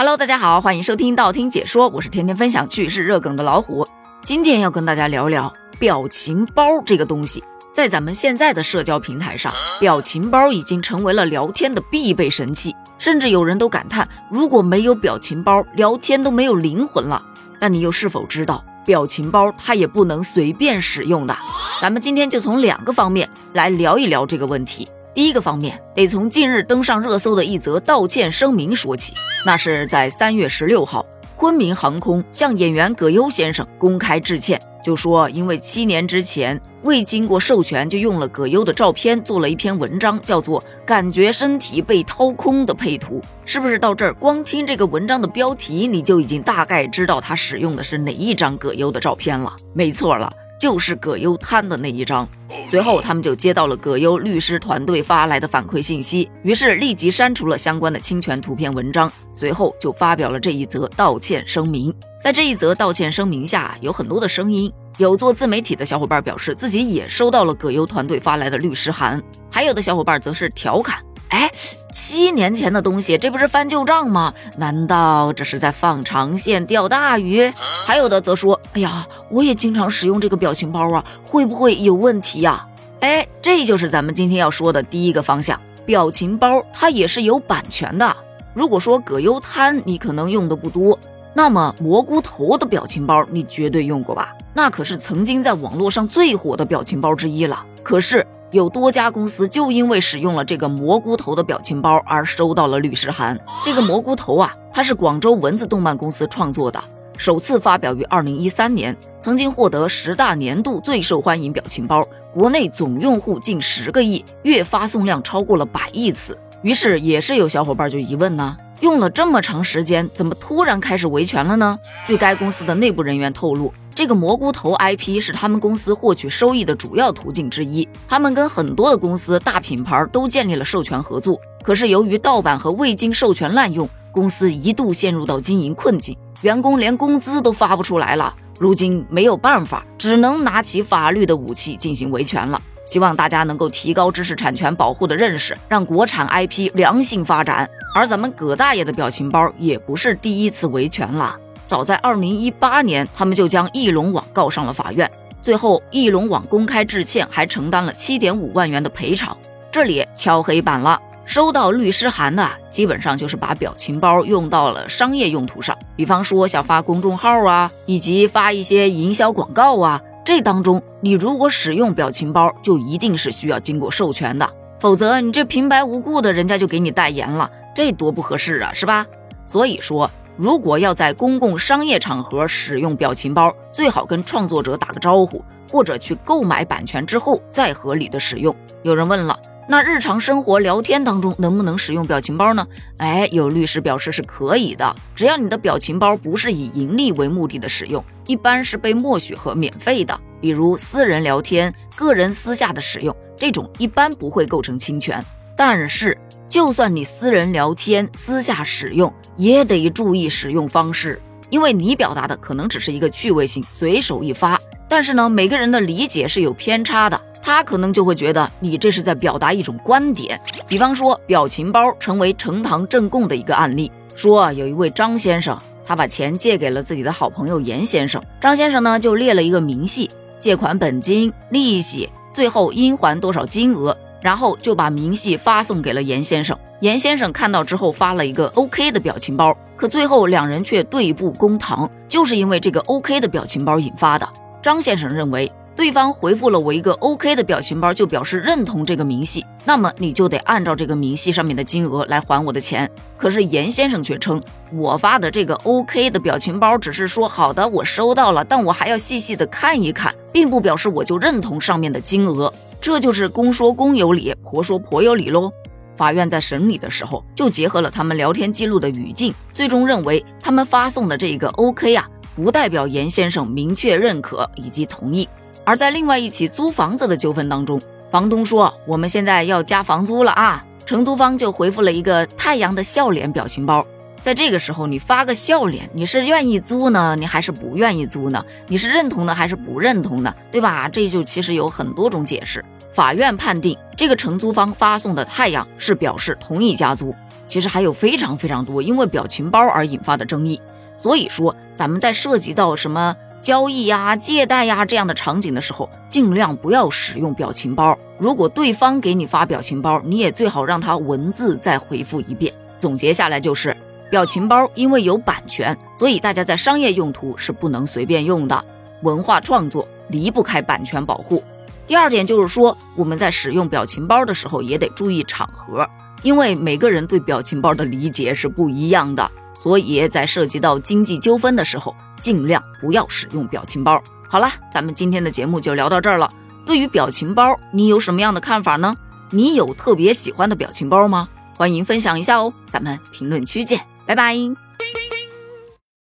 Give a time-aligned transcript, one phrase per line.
[0.00, 3.86] Hello，大家好，欢迎收听道听解说，我是天天分享趣事热梗的老虎。
[4.22, 7.44] 今天要跟大家聊聊表情包这个东西，
[7.74, 17.22] 在咱们现在的社交平台上，表情包已经成为了聊天的必备神器，甚至有人都感叹，如果没有表情包，聊天都没有灵魂了。
[17.58, 21.36] 但你又是否知道，表情包它也不能随便使用的？
[21.78, 24.88] 咱们今天就从两个方面来聊一聊这个问题。
[25.20, 29.12] 第一个方面，得从近日登上热搜的一则道歉声明说起。
[29.44, 31.04] 那是在三月十六号，
[31.36, 43.20] 昆明航空向演员葛优先生公开致歉，就说因为七年之前未经过授权就用了葛优的照片做了一篇文章，叫做《感觉身体被掏空的配图》。
[43.44, 49.54] 是不是到这儿，光听这个文章的标题，你就已经大概知道他使用的是哪一张葛优的照片了？
[49.74, 50.32] 没错了。
[50.60, 52.28] 就是葛优瘫的那一张。
[52.64, 59.10] 随后，他们就接到了葛优律师团队发来的反馈信息，于是立即删除了相关的侵权图片文章。
[59.32, 61.92] 随后就发表了这一则道歉声明。
[62.22, 71.02] 在这一则道歉声明下，有很多的声音，有做自媒体的小伙伴表示自己也收到了葛优团队发来的律师函，还有的小伙伴则是调侃。
[71.30, 71.50] 哎，
[71.92, 74.34] 七年前的东西，这不是翻旧账吗？
[74.56, 77.52] 难道这是在放长线钓大鱼？
[77.86, 82.66] 还有的则说：“哎呀，我也经常使用这个表情包啊，会不会有问题呀？”
[83.00, 88.14] 哎，这就是咱们今天要说的第一个方向，表情包它也是有版权的。
[88.52, 90.98] 如果说葛优瘫你可能用的不多，
[91.32, 94.34] 那么蘑菇头的表情包你绝对用过吧？
[94.52, 97.64] 那可是曾经在网络上最火的表情包之一了。
[97.84, 98.26] 可是。
[98.52, 103.38] 有多家公司就因为使用了这个蘑菇头的表情包而收到了律师函。
[103.64, 106.82] 这个蘑菇头啊，它是广州蚊子动漫公司创作的，
[107.16, 116.36] 首次发表于二零一三年，曾经获得十大年度最受欢迎表情包，国内总用户近十个亿，月发送量超过了百亿次。
[116.62, 121.78] 于是也是有小伙伴就疑问呢，用了这么长时间，怎么突然开始维权了呢？
[122.04, 123.72] 据该公司的内部人员透露。
[123.94, 127.86] 这个蘑菇头 IP 是他们公司获取收益的主要途径之一。
[128.08, 131.38] 他们跟很多的公司、大品牌都建立了授权合作。
[131.62, 138.34] 可是由于盗版和未经授权滥用，公司一度陷入到经营困境，员工连工资都发不出来了。
[138.58, 142.60] 如今没有办法，只能拿起法律的武器进行维权了。
[142.84, 147.68] 希望大家能够提高知识产权保护的认识，让国产 IP 良性发展。
[147.94, 151.38] 而咱们葛大爷的表情包也不是第一次维权了。
[151.70, 155.08] 早在二零一八年，他们就将翼龙网告上了法院，
[155.40, 159.38] 最后翼龙网公开致歉，还承担了七点五万元的赔偿。
[159.70, 179.06] 这里敲黑板了，收到律师函的基本上就是把表情包用到了商业用途上，比方说像发公众号啊，以及发一些营销广告啊，这当中你如果使用表情包，就一定是需要经过授权的，否则你这平白无故的人家就给你代言了，这多不合适啊，是吧？
[179.44, 180.10] 所以说。
[180.36, 188.54] 如果要在公共商业场合使用表情包，最好跟创作者打个招呼，或者去购买版权之后再合理的使用。
[188.82, 192.66] 有人问了，那日常生活聊天当中能不能使用表情包呢？
[192.96, 200.18] 哎，有律师表示是可以的，只要你的表情包不是以盈利为目的的使用，一般是被默许和免费的。
[200.40, 205.22] 比如私人聊天、个人私下的使用，这种一般不会构成侵权。
[205.54, 206.16] 但是，
[206.50, 214.60] 就算你私人聊天、私下使用，也得注意使用方式，因为你表达的可能只是一个趣味性，随手一发。
[214.88, 220.40] 但是呢，每个人的理解是有偏差的，他可能就会觉得你这是在表达一种观点。
[220.66, 225.56] 比方说，表情包成为呈堂证供的一个案例，说有一位张先生，
[225.86, 230.10] 他把钱借给了自己的好朋友严先生，张先生呢就列了一个明细，
[230.40, 233.96] 借款本金、利息，最后应还多少金额。
[234.20, 244.28] 然后就把明细发送给了严先生，严先生看到之后发了一个 OK 的表情包，可最后两人却对簿公堂，就是因为这个 OK 的表情包引发的。
[244.62, 245.50] 张先生认为。
[245.76, 252.90] 对方回复了我一个 OK 的表情包，就表示认同这个明细，那么你就得按照这个明细上面的金额来还我的钱。
[253.16, 254.42] 可是严先生却称，
[254.72, 262.52] 我发的这个 OK 的表情包只是说好的，我收到了，但我还要细细的看一看，并不表示我就认同上面的金额。
[262.80, 265.52] 这就是公说公有理，婆说婆有理喽。
[265.96, 275.28] 法院在审理的时候，就结合了他们聊天记录的语境，最终认为他们发送的这一个 OK 啊，不代表严先生明确认可以及同意。
[275.62, 277.78] 而在另外一起租房子的纠纷当中，
[278.08, 283.86] 房东说：“我们现在要加房租了啊！”承租方就回复了一个太阳的笑脸表情包。
[284.22, 288.44] 在这个时候，你发个笑脸，你是愿意租呢，你还是不愿意租呢？
[288.68, 290.88] 你是认同的还是不认同的，对吧？
[290.90, 292.62] 这就其实有很多种解释。
[292.92, 297.14] 法院判定这个承租方发送的太阳是表示同意加租，
[297.46, 300.60] 其实还有非常非常多因为表情包而引发的争议。
[300.96, 307.96] 所以说，咱们在涉及到什么交易呀、借贷呀这样的场景的时候，尽量不要使用表情包。
[308.18, 312.52] 如果对方给你发表情包，你也最好让他文字再回复一遍。
[312.76, 313.74] 总结下来就是。
[314.10, 318.64] 表情包因为有版权，所以大家在商业用途是不能随便用的。
[319.02, 321.42] 文化创作离不开版权保护。
[321.86, 325.88] 第二点就是说，我们在使用表情包的时候也得注意场合，
[326.22, 334.02] 因为每个人对表情包的理解是不一样的，所以在涉及到经济纠纷的时候，尽量不要使用表情包。
[334.28, 336.28] 好了，咱们今天的节目就聊到这儿了。
[336.66, 338.94] 对于表情包，你有什么样的看法呢？
[339.30, 341.28] 你有特别喜欢的表情包吗？
[341.56, 343.80] 欢迎分享一下哦，咱们评论区见。
[344.10, 344.69] 拜拜。